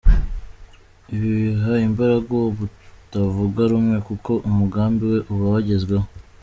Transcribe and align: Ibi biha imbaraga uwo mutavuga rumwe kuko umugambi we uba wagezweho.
Ibi 1.13 1.29
biha 1.39 1.73
imbaraga 1.87 2.29
uwo 2.37 2.49
mutavuga 2.57 3.61
rumwe 3.71 3.97
kuko 4.07 4.31
umugambi 4.49 5.03
we 5.11 5.17
uba 5.33 5.45
wagezweho. 5.53 6.07